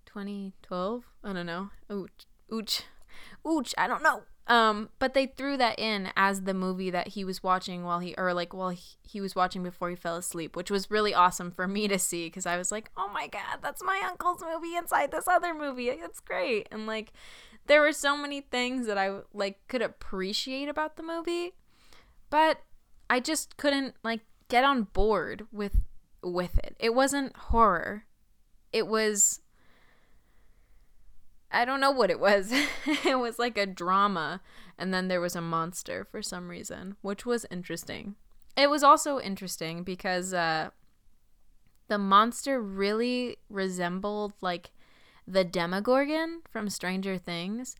2012. 0.07 1.05
I 1.23 1.33
don't 1.33 1.47
know. 1.47 1.71
Ooch, 1.91 2.27
ooch, 2.51 2.83
ooch. 3.47 3.75
I 3.79 3.87
don't 3.87 4.03
know. 4.03 4.23
Um, 4.49 4.91
but 5.01 5.13
they 5.13 5.27
threw 5.27 5.57
that 5.57 5.79
in 5.79 6.11
as 6.17 6.43
the 6.43 6.55
movie 6.55 6.91
that 6.91 7.09
he 7.09 7.25
was 7.25 7.43
watching 7.43 7.83
while 7.83 7.99
he, 7.99 8.15
or 8.17 8.33
like 8.33 8.55
while 8.55 8.71
he, 8.71 8.83
he 9.03 9.21
was 9.21 9.35
watching 9.35 9.63
before 9.65 9.91
he 9.91 9.97
fell 9.97 10.17
asleep, 10.17 10.55
which 10.55 10.71
was 10.71 10.91
really 10.91 11.13
awesome 11.13 11.51
for 11.51 11.67
me 11.67 11.89
to 11.89 11.99
see 11.99 12.27
because 12.27 12.47
I 12.47 12.57
was 12.57 12.71
like, 12.71 12.91
oh 12.97 13.11
my 13.13 13.27
god, 13.27 13.59
that's 13.61 13.83
my 13.83 14.01
uncle's 14.05 14.43
movie 14.43 14.77
inside 14.77 15.11
this 15.11 15.27
other 15.27 15.53
movie. 15.53 15.89
It's 15.89 16.21
great, 16.21 16.69
and 16.71 16.87
like 16.87 17.13
there 17.67 17.81
were 17.81 17.93
so 17.93 18.17
many 18.17 18.41
things 18.41 18.87
that 18.87 18.97
I 18.97 19.19
like 19.35 19.59
could 19.67 19.83
appreciate 19.83 20.69
about 20.69 20.97
the 20.97 21.03
movie, 21.03 21.55
but 22.31 22.61
I 23.11 23.19
just 23.19 23.57
couldn't 23.57 23.97
like 24.05 24.21
get 24.49 24.63
on 24.63 24.85
board 24.85 25.47
with 25.51 25.81
with 26.33 26.59
it. 26.59 26.77
It 26.79 26.95
wasn't 26.95 27.37
horror. 27.37 28.05
It 28.73 28.87
was 28.87 29.41
I 31.51 31.65
don't 31.65 31.81
know 31.81 31.91
what 31.91 32.11
it 32.11 32.21
was. 32.21 32.53
it 33.05 33.19
was 33.19 33.39
like 33.39 33.57
a 33.57 33.67
drama, 33.67 34.41
and 34.79 34.93
then 34.93 35.09
there 35.09 35.21
was 35.21 35.37
a 35.37 35.41
monster 35.41 36.05
for 36.05 36.21
some 36.21 36.49
reason, 36.49 36.97
which 37.03 37.25
was 37.25 37.47
interesting. 37.51 38.17
It 38.57 38.69
was 38.69 38.83
also 38.83 39.21
interesting 39.21 39.83
because 39.83 40.35
uh, 40.35 40.71
the 41.89 41.99
monster 41.99 42.61
really 42.61 43.37
resembled 43.49 44.33
like 44.41 44.71
the 45.27 45.45
Demogorgon 45.45 46.43
from 46.51 46.69
Stranger 46.69 47.17
Things, 47.17 47.77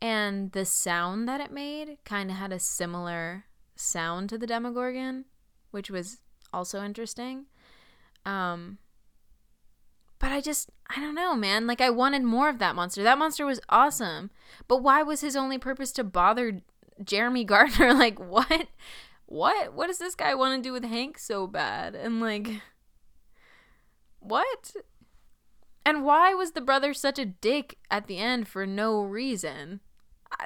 and 0.00 0.52
the 0.52 0.64
sound 0.64 1.28
that 1.28 1.40
it 1.40 1.52
made 1.52 1.98
kind 2.04 2.30
of 2.30 2.36
had 2.36 2.52
a 2.52 2.58
similar 2.58 3.44
sound 3.74 4.28
to 4.28 4.38
the 4.38 4.46
Demogorgon, 4.46 5.24
which 5.70 5.90
was 5.90 6.18
also 6.52 6.82
interesting. 6.82 7.46
Um, 8.28 8.76
but 10.18 10.32
I 10.32 10.40
just, 10.40 10.70
I 10.94 11.00
don't 11.00 11.14
know, 11.14 11.34
man. 11.34 11.66
Like, 11.66 11.80
I 11.80 11.90
wanted 11.90 12.22
more 12.22 12.50
of 12.50 12.58
that 12.58 12.76
monster. 12.76 13.02
That 13.02 13.18
monster 13.18 13.46
was 13.46 13.60
awesome. 13.70 14.30
But 14.66 14.82
why 14.82 15.02
was 15.02 15.22
his 15.22 15.34
only 15.34 15.58
purpose 15.58 15.92
to 15.92 16.04
bother 16.04 16.60
Jeremy 17.02 17.44
Gardner? 17.46 17.94
like, 17.94 18.18
what? 18.18 18.68
What? 19.26 19.72
What 19.72 19.86
does 19.86 19.98
this 19.98 20.14
guy 20.14 20.34
want 20.34 20.62
to 20.62 20.68
do 20.68 20.72
with 20.72 20.84
Hank 20.84 21.18
so 21.18 21.46
bad? 21.46 21.94
And, 21.94 22.20
like, 22.20 22.48
what? 24.18 24.74
And 25.86 26.04
why 26.04 26.34
was 26.34 26.52
the 26.52 26.60
brother 26.60 26.92
such 26.92 27.18
a 27.18 27.24
dick 27.24 27.78
at 27.90 28.08
the 28.08 28.18
end 28.18 28.46
for 28.46 28.66
no 28.66 29.00
reason? 29.02 29.80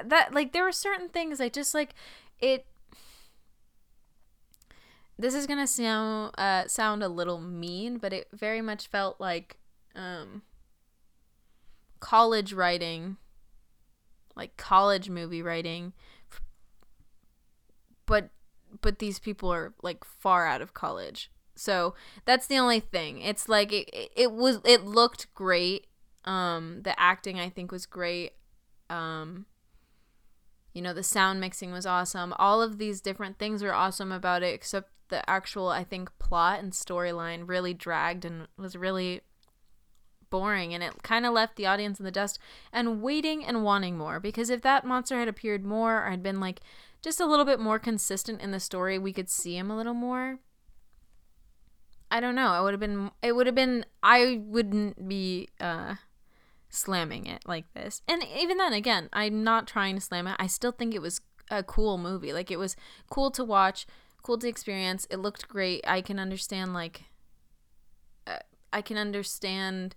That, 0.05 0.33
like, 0.33 0.53
there 0.53 0.63
were 0.63 0.71
certain 0.71 1.09
things 1.09 1.41
I 1.41 1.49
just, 1.49 1.73
like, 1.73 1.95
it 2.39 2.65
this 5.23 5.35
is 5.35 5.47
gonna 5.47 5.65
sound 5.65 6.37
uh, 6.37 6.67
sound 6.67 7.01
a 7.01 7.07
little 7.07 7.39
mean, 7.39 7.97
but 7.97 8.11
it 8.11 8.27
very 8.33 8.61
much 8.61 8.87
felt 8.87 9.21
like 9.21 9.55
um, 9.95 10.41
college 12.01 12.51
writing, 12.51 13.15
like 14.35 14.57
college 14.57 15.09
movie 15.09 15.41
writing, 15.41 15.93
but 18.05 18.31
but 18.81 18.99
these 18.99 19.17
people 19.17 19.51
are 19.51 19.73
like 19.81 20.03
far 20.03 20.45
out 20.45 20.61
of 20.61 20.73
college. 20.73 21.31
So 21.55 21.95
that's 22.25 22.47
the 22.47 22.57
only 22.57 22.81
thing. 22.81 23.21
It's 23.21 23.47
like 23.47 23.71
it, 23.71 24.11
it 24.17 24.33
was 24.33 24.59
it 24.65 24.83
looked 24.83 25.33
great. 25.33 25.87
Um 26.25 26.81
the 26.83 26.99
acting 26.99 27.39
I 27.39 27.47
think 27.47 27.71
was 27.71 27.85
great. 27.85 28.33
Um 28.89 29.45
you 30.73 30.81
know, 30.81 30.93
the 30.93 31.03
sound 31.03 31.39
mixing 31.39 31.71
was 31.71 31.85
awesome. 31.85 32.33
All 32.37 32.61
of 32.61 32.77
these 32.77 33.01
different 33.01 33.37
things 33.37 33.63
were 33.63 33.73
awesome 33.73 34.11
about 34.11 34.43
it 34.43 34.53
except 34.53 34.89
the 35.09 35.27
actual 35.29 35.69
I 35.69 35.83
think 35.83 36.09
plot 36.17 36.59
and 36.59 36.71
storyline 36.71 37.47
really 37.47 37.73
dragged 37.73 38.25
and 38.25 38.47
was 38.57 38.75
really 38.75 39.21
boring 40.31 40.73
and 40.73 40.81
it 40.81 41.03
kind 41.03 41.27
of 41.27 41.33
left 41.33 41.55
the 41.57 41.67
audience 41.67 41.99
in 41.99 42.05
the 42.05 42.09
dust 42.09 42.39
and 42.71 43.03
waiting 43.03 43.45
and 43.45 43.63
wanting 43.63 43.95
more 43.95 44.19
because 44.19 44.49
if 44.49 44.63
that 44.63 44.83
monster 44.83 45.19
had 45.19 45.27
appeared 45.27 45.63
more 45.63 46.03
or 46.03 46.09
had 46.09 46.23
been 46.23 46.39
like 46.39 46.59
just 47.03 47.19
a 47.19 47.25
little 47.27 47.45
bit 47.45 47.59
more 47.59 47.77
consistent 47.77 48.41
in 48.41 48.49
the 48.49 48.59
story 48.59 48.97
we 48.97 49.13
could 49.13 49.29
see 49.29 49.55
him 49.55 49.69
a 49.69 49.77
little 49.77 49.93
more 49.93 50.39
i 52.09 52.19
don't 52.19 52.33
know 52.33 52.59
it 52.59 52.63
would 52.63 52.73
have 52.73 52.79
been 52.79 53.11
it 53.21 53.35
would 53.35 53.45
have 53.45 53.53
been 53.53 53.85
i 54.01 54.41
wouldn't 54.43 55.07
be 55.07 55.47
uh 55.59 55.93
slamming 56.73 57.25
it 57.25 57.41
like 57.45 57.65
this 57.73 58.01
and 58.07 58.23
even 58.35 58.57
then 58.57 58.73
again 58.73 59.09
i'm 59.13 59.43
not 59.43 59.67
trying 59.67 59.95
to 59.95 60.01
slam 60.01 60.27
it 60.27 60.35
i 60.39 60.47
still 60.47 60.71
think 60.71 60.93
it 60.93 61.01
was 61.01 61.21
a 61.51 61.61
cool 61.61 61.97
movie 61.97 62.33
like 62.33 62.49
it 62.49 62.57
was 62.57 62.75
cool 63.09 63.29
to 63.29 63.43
watch 63.43 63.85
cool 64.23 64.37
to 64.37 64.47
experience 64.47 65.05
it 65.09 65.17
looked 65.17 65.47
great 65.47 65.83
i 65.87 66.01
can 66.01 66.17
understand 66.17 66.73
like 66.73 67.03
uh, 68.25 68.37
i 68.71 68.81
can 68.81 68.97
understand 68.97 69.95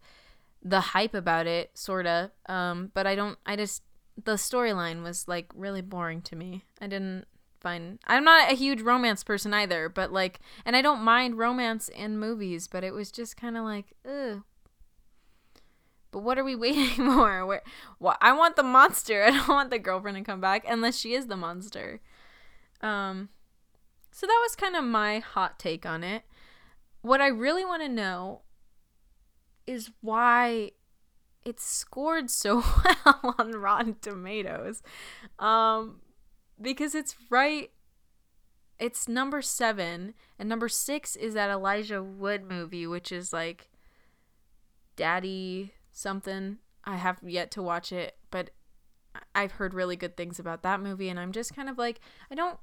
the 0.67 0.81
hype 0.81 1.15
about 1.15 1.47
it, 1.47 1.71
sorta. 1.75 2.33
Um, 2.47 2.91
but 2.93 3.07
I 3.07 3.15
don't. 3.15 3.39
I 3.47 3.57
just 3.57 3.83
the 4.23 4.35
storyline 4.35 5.03
was 5.03 5.29
like 5.29 5.47
really 5.55 5.83
boring 5.83 6.23
to 6.23 6.37
me. 6.37 6.65
I 6.81 6.89
didn't 6.89 7.27
find. 7.61 7.99
I'm 8.07 8.25
not 8.25 8.51
a 8.51 8.57
huge 8.57 8.83
romance 8.83 9.23
person 9.23 9.55
either, 9.55 9.89
but 9.89 10.13
like, 10.13 10.41
and 10.65 10.75
I 10.75 10.83
don't 10.83 11.03
mind 11.03 11.39
romance 11.39 11.89
in 11.89 12.19
movies, 12.19 12.67
but 12.67 12.83
it 12.83 12.93
was 12.93 13.13
just 13.13 13.37
kind 13.37 13.57
of 13.57 13.65
like, 13.65 13.93
ugh. 14.05 14.43
But 16.11 16.21
what 16.21 16.39
are 16.39 16.45
we 16.45 16.55
waiting 16.57 16.89
for? 16.89 17.47
Where, 17.47 17.63
what? 17.99 18.19
I 18.21 18.33
want 18.33 18.57
the 18.57 18.63
monster. 18.63 19.25
I 19.27 19.31
don't 19.31 19.49
want 19.49 19.71
the 19.71 19.79
girlfriend 19.79 20.17
to 20.17 20.25
come 20.25 20.41
back 20.41 20.65
unless 20.69 20.99
she 20.99 21.15
is 21.15 21.27
the 21.27 21.37
monster. 21.37 22.01
Um. 22.81 23.31
so 24.11 24.27
that 24.27 24.41
was 24.43 24.55
kind 24.55 24.77
of 24.77 24.85
my 24.85 25.19
hot 25.21 25.59
take 25.59 25.87
on 25.87 26.05
it. 26.05 26.23
What 27.01 27.21
I 27.21 27.29
really 27.29 27.65
want 27.65 27.83
to 27.83 27.89
know 27.89 28.43
is 29.67 29.91
why 30.01 30.73
it 31.45 31.61
scored 31.61 32.31
so 32.31 32.57
well 33.05 33.35
on 33.39 33.53
Rotten 33.53 33.97
Tomatoes. 34.01 34.83
Um, 35.39 36.01
because 36.61 36.95
it's 36.95 37.15
right 37.31 37.71
it's 38.79 39.09
number 39.09 39.41
seven 39.41 40.15
and 40.39 40.49
number 40.49 40.69
six 40.69 41.17
is 41.17 41.35
that 41.35 41.51
elijah 41.51 42.03
wood 42.03 42.45
movie 42.45 42.87
which 42.87 43.11
is 43.11 43.33
like 43.33 43.71
daddy 44.97 45.73
something 45.97 46.59
i 46.85 46.97
have 46.97 47.19
yet 47.23 47.51
to 47.51 47.63
watch 47.63 47.91
it 47.91 48.17
but 48.31 48.51
i've 49.35 49.53
heard 49.53 49.73
really 49.73 49.97
good 49.97 50.17
things 50.17 50.39
about 50.39 50.63
that 50.63 50.81
movie 50.81 51.09
and 51.09 51.19
i'm 51.19 51.33
just 51.33 51.57
kind 51.57 51.71
of 51.71 51.79
like 51.79 52.01
i 52.31 52.35
don't 52.35 52.59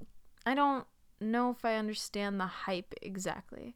i 0.45 0.53
don't 0.53 0.85
know 1.19 1.49
if 1.49 1.65
i 1.65 1.75
understand 1.75 2.39
the 2.39 2.45
hype 2.45 2.93
exactly 3.01 3.75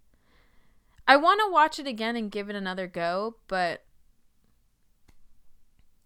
i 1.08 1.18
want 1.18 1.40
to 1.40 1.52
watch 1.52 1.80
it 1.80 1.88
again 1.88 2.16
and 2.16 2.30
give 2.30 2.52
it 2.52 2.56
another 2.56 2.86
go 2.86 3.36
but 3.48 3.84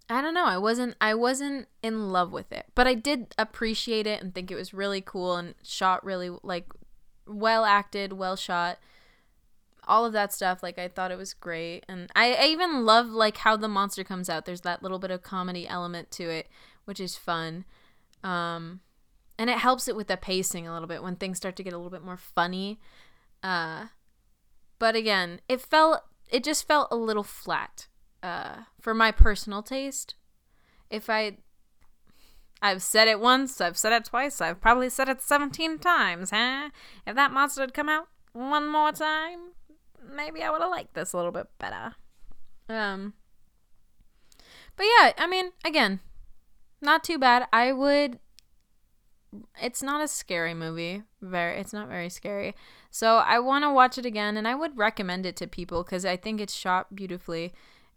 I 0.09 0.21
don't 0.21 0.33
know. 0.33 0.45
I 0.45 0.57
wasn't 0.57 0.97
I 0.99 1.13
wasn't 1.13 1.69
in 1.81 2.11
love 2.11 2.33
with 2.33 2.51
it, 2.51 2.65
but 2.75 2.85
I 2.85 2.95
did 2.95 3.33
appreciate 3.37 4.05
it 4.05 4.21
and 4.21 4.35
think 4.35 4.51
it 4.51 4.55
was 4.55 4.73
really 4.73 4.99
cool 4.99 5.37
and 5.37 5.55
shot 5.63 6.03
really 6.03 6.29
like 6.43 6.65
well 7.25 7.63
acted, 7.63 8.11
well 8.11 8.35
shot. 8.35 8.77
All 9.87 10.05
of 10.05 10.13
that 10.13 10.31
stuff 10.31 10.61
like 10.61 10.77
I 10.77 10.87
thought 10.87 11.11
it 11.11 11.17
was 11.17 11.33
great 11.33 11.85
and 11.89 12.09
I, 12.15 12.33
I 12.33 12.45
even 12.45 12.85
love 12.85 13.07
like 13.07 13.37
how 13.37 13.57
the 13.57 13.67
monster 13.67 14.03
comes 14.03 14.29
out. 14.29 14.45
There's 14.45 14.61
that 14.61 14.83
little 14.83 14.99
bit 14.99 15.11
of 15.11 15.23
comedy 15.23 15.67
element 15.67 16.11
to 16.11 16.29
it, 16.29 16.47
which 16.85 16.99
is 16.99 17.15
fun. 17.17 17.65
Um 18.23 18.81
and 19.39 19.49
it 19.49 19.57
helps 19.57 19.87
it 19.87 19.95
with 19.95 20.07
the 20.07 20.17
pacing 20.17 20.67
a 20.67 20.73
little 20.73 20.87
bit 20.87 21.01
when 21.01 21.15
things 21.15 21.37
start 21.37 21.55
to 21.55 21.63
get 21.63 21.73
a 21.73 21.77
little 21.77 21.91
bit 21.91 22.03
more 22.03 22.17
funny. 22.17 22.79
Uh 23.41 23.87
but 24.77 24.95
again, 24.95 25.41
it 25.49 25.61
felt 25.61 26.01
it 26.29 26.43
just 26.43 26.67
felt 26.67 26.87
a 26.91 26.95
little 26.95 27.23
flat 27.23 27.87
uh, 28.23 28.63
for 28.79 28.93
my 28.93 29.11
personal 29.11 29.63
taste, 29.63 30.15
if 30.89 31.09
I 31.09 31.37
I've 32.61 32.83
said 32.83 33.07
it 33.07 33.19
once, 33.19 33.59
I've 33.59 33.77
said 33.77 33.91
it 33.93 34.05
twice, 34.05 34.39
I've 34.39 34.61
probably 34.61 34.89
said 34.89 35.09
it 35.09 35.21
17 35.21 35.79
times, 35.79 36.29
huh? 36.29 36.69
If 37.07 37.15
that 37.15 37.31
monster 37.31 37.61
had 37.61 37.73
come 37.73 37.89
out 37.89 38.07
one 38.33 38.67
more 38.67 38.91
time, 38.91 39.53
maybe 40.11 40.43
I 40.43 40.49
would 40.49 40.61
have 40.61 40.71
liked 40.71 40.93
this 40.93 41.13
a 41.13 41.17
little 41.17 41.31
bit 41.31 41.47
better. 41.59 41.95
Um 42.69 43.13
But 44.75 44.85
yeah, 44.85 45.13
I 45.17 45.27
mean, 45.27 45.51
again, 45.65 45.99
not 46.81 47.03
too 47.03 47.17
bad. 47.17 47.47
I 47.51 47.71
would 47.71 48.19
it's 49.61 49.81
not 49.81 50.01
a 50.01 50.07
scary 50.07 50.53
movie. 50.53 51.03
Very 51.21 51.59
it's 51.59 51.73
not 51.73 51.87
very 51.87 52.09
scary. 52.09 52.55
So 52.89 53.17
I 53.17 53.39
want 53.39 53.63
to 53.63 53.71
watch 53.71 53.97
it 53.97 54.05
again 54.05 54.35
and 54.35 54.47
I 54.47 54.55
would 54.55 54.77
recommend 54.77 55.25
it 55.25 55.35
to 55.37 55.47
people 55.47 55.83
cuz 55.83 56.05
I 56.05 56.17
think 56.17 56.41
it's 56.41 56.53
shot 56.53 56.95
beautifully 56.95 57.53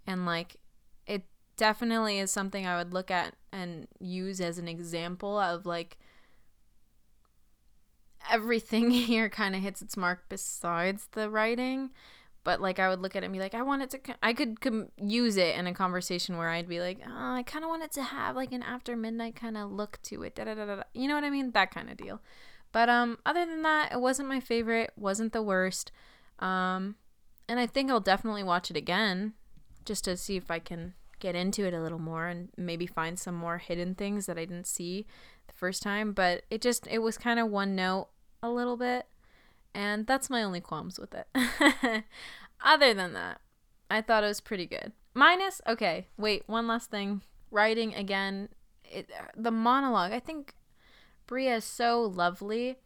and 0.07 0.27
like 0.27 0.57
it 1.07 1.25
definitely 1.57 2.19
is 2.19 2.31
something 2.31 2.67
I 2.67 2.77
would 2.77 2.93
look 2.93 3.11
at 3.11 3.35
and 3.53 3.89
use 3.99 4.41
as 4.41 4.59
an 4.59 4.69
example 4.69 5.39
of 5.39 5.67
like 5.67 5.99
everything 8.31 8.91
here 8.91 9.29
kind 9.29 9.55
of 9.55 9.63
hits 9.63 9.83
its 9.83 9.97
mark 9.97 10.25
besides 10.29 11.09
the 11.13 11.31
writing 11.31 11.91
but 12.43 12.61
like 12.61 12.79
I 12.79 12.89
would 12.89 13.01
look 13.01 13.17
at 13.17 13.23
it 13.23 13.27
and 13.27 13.33
be 13.33 13.39
like 13.39 13.55
I 13.55 13.63
want 13.63 13.83
it 13.83 13.91
to 13.91 14.01
I 14.23 14.33
could 14.35 14.61
com- 14.61 14.89
use 15.01 15.37
it 15.37 15.57
in 15.57 15.67
a 15.67 15.75
conversation 15.75 16.37
where 16.37 16.51
I'd 16.51 16.69
be 16.69 16.81
like 16.81 17.01
oh, 17.07 17.35
I 17.35 17.43
kind 17.43 17.65
of 17.65 17.71
want 17.71 17.83
it 17.83 17.93
to 17.93 18.03
have 18.03 18.37
like 18.37 18.53
an 18.53 18.63
after 18.63 18.97
midnight 18.97 19.37
kind 19.37 19.57
of 19.57 19.71
look 19.71 19.99
to 20.05 20.23
it 20.23 20.35
da, 20.35 20.45
da, 20.45 20.55
da, 20.55 20.67
da. 20.67 20.83
you 20.93 21.09
know 21.09 21.15
what 21.15 21.25
I 21.25 21.31
mean 21.31 21.53
that 21.53 21.71
kind 21.71 21.91
of 21.91 21.97
deal 21.97 22.21
but 22.73 22.89
um 22.89 23.19
other 23.25 23.47
than 23.47 23.63
that 23.63 23.93
it 23.93 24.01
wasn't 24.01 24.29
my 24.29 24.41
favorite 24.41 24.93
wasn't 24.97 25.33
the 25.33 25.43
worst 25.43 25.91
um 26.39 26.97
and 27.49 27.59
I 27.61 27.67
think 27.67 27.91
I'll 27.91 28.01
definitely 28.01 28.43
watch 28.43 28.71
it 28.71 28.77
again 28.77 29.35
just 29.85 30.05
to 30.05 30.17
see 30.17 30.37
if 30.37 30.51
I 30.51 30.59
can 30.59 30.95
get 31.19 31.35
into 31.35 31.67
it 31.67 31.75
a 31.75 31.81
little 31.81 31.99
more 31.99 32.27
and 32.27 32.49
maybe 32.57 32.87
find 32.87 33.19
some 33.19 33.35
more 33.35 33.59
hidden 33.59 33.95
things 33.95 34.27
that 34.27 34.39
I 34.39 34.45
didn't 34.45 34.67
see 34.67 35.07
the 35.47 35.55
first 35.55 35.83
time. 35.83 36.13
But 36.13 36.43
it 36.51 36.61
just, 36.61 36.87
it 36.87 36.99
was 36.99 37.19
kind 37.19 37.39
of 37.39 37.49
one 37.49 37.75
note 37.75 38.09
a 38.45 38.51
little 38.51 38.77
bit. 38.77 39.07
And 39.75 40.07
that's 40.07 40.31
my 40.31 40.43
only 40.43 40.61
qualms 40.61 40.99
with 41.01 41.15
it. 41.15 41.27
Other 42.65 42.95
than 42.95 43.13
that, 43.15 43.41
I 43.91 44.01
thought 44.01 44.25
it 44.25 44.29
was 44.29 44.41
pretty 44.41 44.67
good. 44.67 44.93
Minus, 45.15 45.61
okay, 45.67 46.07
wait, 46.17 46.45
one 46.47 46.67
last 46.67 46.91
thing. 46.91 47.23
Writing 47.51 47.95
again, 47.95 48.49
it, 48.85 49.11
the 49.37 49.51
monologue. 49.51 50.13
I 50.13 50.21
think 50.21 50.55
Brea 51.27 51.49
is 51.49 51.65
so 51.65 52.03
lovely. 52.03 52.77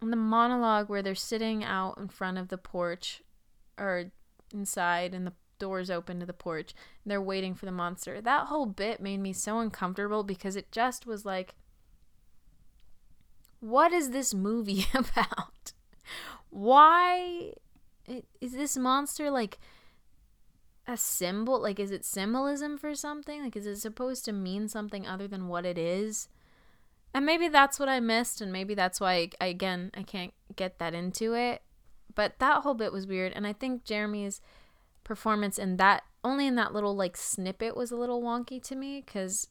And 0.00 0.12
the 0.12 0.16
monologue 0.16 0.88
where 0.88 1.02
they're 1.02 1.14
sitting 1.14 1.64
out 1.64 1.98
in 1.98 2.08
front 2.08 2.38
of 2.38 2.48
the 2.48 2.58
porch 2.58 3.22
or 3.76 4.12
inside 4.52 5.14
and 5.14 5.26
the 5.26 5.32
doors 5.58 5.90
open 5.90 6.20
to 6.20 6.26
the 6.26 6.32
porch 6.32 6.72
and 7.04 7.10
they're 7.10 7.20
waiting 7.20 7.54
for 7.54 7.66
the 7.66 7.72
monster. 7.72 8.20
That 8.20 8.46
whole 8.46 8.66
bit 8.66 9.00
made 9.00 9.20
me 9.20 9.32
so 9.32 9.58
uncomfortable 9.58 10.22
because 10.22 10.56
it 10.56 10.70
just 10.70 11.06
was 11.06 11.24
like 11.24 11.54
what 13.60 13.92
is 13.92 14.10
this 14.10 14.34
movie 14.34 14.86
about? 14.94 15.72
Why 16.50 17.52
is 18.40 18.52
this 18.52 18.76
monster 18.76 19.30
like 19.30 19.58
a 20.86 20.96
symbol? 20.96 21.60
Like 21.60 21.78
is 21.78 21.90
it 21.90 22.04
symbolism 22.04 22.78
for 22.78 22.94
something? 22.94 23.42
Like 23.42 23.56
is 23.56 23.66
it 23.66 23.76
supposed 23.76 24.24
to 24.26 24.32
mean 24.32 24.68
something 24.68 25.06
other 25.06 25.28
than 25.28 25.48
what 25.48 25.66
it 25.66 25.78
is? 25.78 26.28
And 27.14 27.24
maybe 27.24 27.48
that's 27.48 27.78
what 27.78 27.88
I 27.88 28.00
missed 28.00 28.40
and 28.40 28.52
maybe 28.52 28.74
that's 28.74 29.00
why 29.00 29.30
I, 29.40 29.46
again 29.46 29.90
I 29.96 30.02
can't 30.02 30.32
get 30.56 30.78
that 30.78 30.94
into 30.94 31.34
it. 31.34 31.62
But 32.14 32.38
that 32.38 32.62
whole 32.62 32.74
bit 32.74 32.92
was 32.92 33.06
weird 33.06 33.32
and 33.34 33.46
I 33.46 33.52
think 33.52 33.84
Jeremy's 33.84 34.40
performance 35.04 35.58
in 35.58 35.76
that 35.76 36.02
only 36.24 36.46
in 36.46 36.54
that 36.56 36.72
little 36.72 36.94
like 36.94 37.16
snippet 37.16 37.76
was 37.76 37.90
a 37.90 37.96
little 37.96 38.22
wonky 38.22 38.62
to 38.62 38.74
me 38.74 39.02
because 39.04 39.48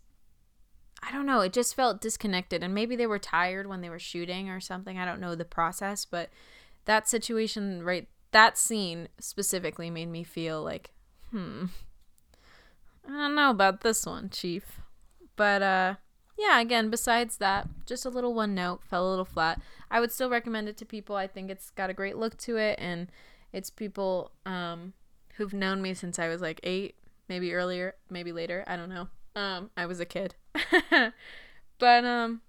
I 1.03 1.11
don't 1.11 1.25
know, 1.25 1.41
it 1.41 1.53
just 1.53 1.75
felt 1.75 2.01
disconnected 2.01 2.63
and 2.63 2.73
maybe 2.73 2.95
they 2.95 3.07
were 3.07 3.19
tired 3.19 3.67
when 3.67 3.81
they 3.81 3.89
were 3.89 3.99
shooting 3.99 4.49
or 4.49 4.59
something. 4.59 4.97
I 4.97 5.05
don't 5.05 5.21
know 5.21 5.35
the 5.35 5.45
process, 5.45 6.05
but 6.05 6.29
that 6.85 7.07
situation 7.07 7.83
right 7.83 8.07
that 8.31 8.57
scene 8.57 9.07
specifically 9.19 9.89
made 9.89 10.09
me 10.09 10.23
feel 10.23 10.61
like, 10.63 10.91
hmm. 11.31 11.65
I 13.07 13.11
don't 13.11 13.35
know 13.35 13.49
about 13.49 13.81
this 13.81 14.05
one, 14.05 14.29
chief. 14.29 14.81
But 15.35 15.61
uh 15.61 15.95
yeah, 16.37 16.59
again, 16.59 16.89
besides 16.89 17.37
that, 17.37 17.67
just 17.85 18.05
a 18.05 18.09
little 18.09 18.33
one 18.33 18.53
note, 18.53 18.83
fell 18.83 19.07
a 19.07 19.09
little 19.09 19.25
flat. 19.25 19.59
I 19.89 19.99
would 19.99 20.11
still 20.11 20.29
recommend 20.29 20.69
it 20.69 20.77
to 20.77 20.85
people. 20.85 21.15
I 21.15 21.25
think 21.25 21.49
it's 21.49 21.71
got 21.71 21.89
a 21.89 21.95
great 21.95 22.17
look 22.17 22.37
to 22.39 22.57
it 22.57 22.79
and 22.79 23.07
it's 23.53 23.69
people 23.69 24.31
um 24.45 24.93
who've 25.35 25.53
known 25.53 25.81
me 25.81 25.93
since 25.93 26.17
I 26.17 26.27
was 26.27 26.41
like 26.41 26.59
eight, 26.63 26.95
maybe 27.29 27.53
earlier, 27.53 27.95
maybe 28.09 28.31
later. 28.31 28.63
I 28.67 28.75
don't 28.75 28.89
know. 28.89 29.07
Um, 29.37 29.69
I 29.77 29.85
was 29.85 29.99
a 29.99 30.05
kid. 30.05 30.33
but 31.79 32.05
um 32.05 32.41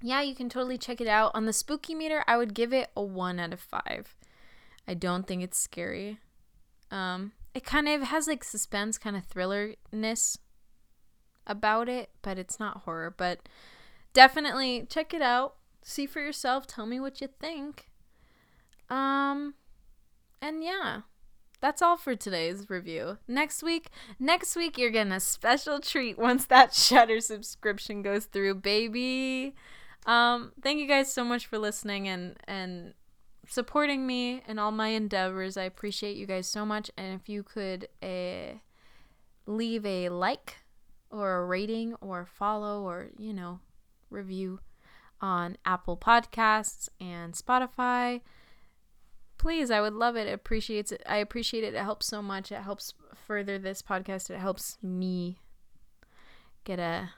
yeah, 0.00 0.22
you 0.22 0.36
can 0.36 0.48
totally 0.48 0.78
check 0.78 1.00
it 1.00 1.08
out. 1.08 1.32
On 1.34 1.46
the 1.46 1.52
spooky 1.52 1.94
meter, 1.94 2.22
I 2.28 2.36
would 2.36 2.54
give 2.54 2.72
it 2.72 2.90
a 2.96 3.02
one 3.02 3.40
out 3.40 3.52
of 3.52 3.58
five. 3.58 4.14
I 4.86 4.94
don't 4.94 5.26
think 5.26 5.42
it's 5.42 5.58
scary. 5.58 6.18
Um, 6.92 7.32
it 7.54 7.64
kind 7.64 7.88
of 7.88 8.02
has 8.02 8.28
like 8.28 8.44
suspense, 8.44 8.98
kind 8.98 9.16
of 9.16 9.28
thrillerness 9.28 10.38
about 11.44 11.88
it, 11.88 12.10
but 12.22 12.38
it's 12.38 12.60
not 12.60 12.82
horror. 12.84 13.12
But 13.16 13.48
definitely 14.12 14.86
check 14.88 15.12
it 15.12 15.22
out. 15.22 15.56
See 15.82 16.06
for 16.06 16.20
yourself. 16.20 16.68
Tell 16.68 16.86
me 16.86 17.00
what 17.00 17.20
you 17.20 17.28
think. 17.40 17.88
Um, 18.88 19.54
and 20.40 20.62
yeah 20.62 21.00
that's 21.60 21.82
all 21.82 21.96
for 21.96 22.14
today's 22.14 22.68
review. 22.68 23.18
Next 23.26 23.62
week, 23.62 23.88
next 24.18 24.56
week 24.56 24.78
you're 24.78 24.90
getting 24.90 25.12
a 25.12 25.20
special 25.20 25.80
treat 25.80 26.18
once 26.18 26.46
that 26.46 26.74
Shudder 26.74 27.20
subscription 27.20 28.02
goes 28.02 28.26
through, 28.26 28.56
baby. 28.56 29.54
Um, 30.06 30.52
thank 30.62 30.78
you 30.78 30.86
guys 30.86 31.12
so 31.12 31.24
much 31.24 31.46
for 31.46 31.58
listening 31.58 32.08
and 32.08 32.36
and 32.46 32.94
supporting 33.48 34.06
me 34.06 34.42
and 34.46 34.58
all 34.60 34.72
my 34.72 34.88
endeavors. 34.88 35.56
I 35.56 35.64
appreciate 35.64 36.16
you 36.16 36.26
guys 36.26 36.46
so 36.46 36.66
much. 36.66 36.90
And 36.96 37.20
if 37.20 37.28
you 37.28 37.42
could 37.42 37.88
uh, 38.02 38.58
leave 39.46 39.84
a 39.86 40.08
like 40.08 40.56
or 41.10 41.36
a 41.36 41.44
rating 41.44 41.94
or 42.00 42.26
follow 42.26 42.82
or 42.82 43.08
you 43.18 43.32
know 43.32 43.60
review 44.10 44.60
on 45.20 45.56
Apple 45.64 45.96
Podcasts 45.96 46.88
and 47.00 47.34
Spotify 47.34 48.20
please 49.38 49.70
i 49.70 49.80
would 49.80 49.94
love 49.94 50.16
it. 50.16 50.32
appreciates 50.32 50.92
it. 50.92 51.02
I 51.06 51.16
appreciate 51.16 51.64
it. 51.64 51.74
It 51.74 51.82
helps 51.82 52.06
so 52.06 52.22
much. 52.22 52.52
It 52.52 52.62
helps 52.62 52.94
further 53.26 53.58
this 53.58 53.82
podcast. 53.82 54.30
It 54.30 54.38
helps 54.38 54.78
me 54.82 55.40
get 56.64 56.78
a 56.78 57.10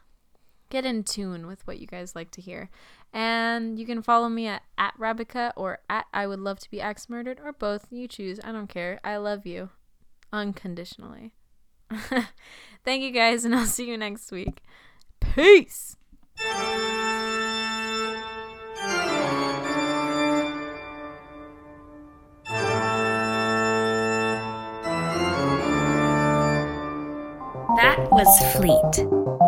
get 0.70 0.84
in 0.84 1.02
tune 1.02 1.46
with 1.46 1.66
what 1.66 1.78
you 1.78 1.86
guys 1.86 2.14
like 2.14 2.30
to 2.32 2.40
hear. 2.40 2.70
And 3.12 3.78
you 3.78 3.86
can 3.86 4.02
follow 4.02 4.28
me 4.28 4.46
at, 4.46 4.62
at 4.76 4.94
rabica 4.98 5.52
or 5.56 5.78
at 5.88 6.04
i 6.12 6.26
would 6.26 6.40
love 6.40 6.60
to 6.60 6.70
be 6.70 6.80
axe 6.80 7.08
murdered 7.08 7.40
or 7.42 7.52
both. 7.52 7.86
You 7.90 8.08
choose. 8.08 8.40
I 8.44 8.52
don't 8.52 8.68
care. 8.68 9.00
I 9.02 9.16
love 9.16 9.46
you 9.46 9.70
unconditionally. 10.32 11.32
Thank 12.84 13.02
you 13.02 13.10
guys 13.10 13.44
and 13.44 13.54
i'll 13.54 13.66
see 13.66 13.88
you 13.88 13.96
next 13.96 14.30
week. 14.30 14.62
Peace 15.20 15.96
was 28.18 28.40
Fleet. 28.52 29.47